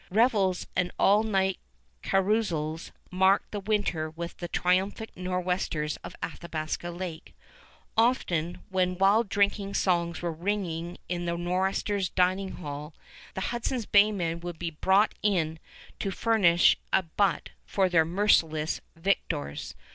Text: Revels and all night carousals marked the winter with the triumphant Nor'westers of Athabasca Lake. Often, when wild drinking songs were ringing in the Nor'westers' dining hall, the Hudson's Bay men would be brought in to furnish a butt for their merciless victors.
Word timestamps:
Revels 0.09 0.65
and 0.75 0.91
all 0.97 1.21
night 1.21 1.59
carousals 2.01 2.91
marked 3.11 3.51
the 3.51 3.59
winter 3.59 4.09
with 4.09 4.35
the 4.37 4.47
triumphant 4.47 5.11
Nor'westers 5.15 5.97
of 5.97 6.15
Athabasca 6.23 6.89
Lake. 6.89 7.35
Often, 7.95 8.61
when 8.69 8.97
wild 8.97 9.29
drinking 9.29 9.75
songs 9.75 10.23
were 10.23 10.31
ringing 10.31 10.97
in 11.07 11.25
the 11.25 11.37
Nor'westers' 11.37 12.09
dining 12.09 12.53
hall, 12.53 12.95
the 13.35 13.41
Hudson's 13.53 13.85
Bay 13.85 14.11
men 14.11 14.39
would 14.39 14.57
be 14.57 14.71
brought 14.71 15.13
in 15.21 15.59
to 15.99 16.09
furnish 16.09 16.77
a 16.91 17.03
butt 17.03 17.49
for 17.67 17.87
their 17.87 18.03
merciless 18.03 18.81
victors. 18.95 19.75